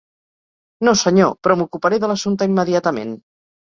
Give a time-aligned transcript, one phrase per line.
[0.89, 3.19] No, senyor, però m'ocuparé de l'assumpte immediatament.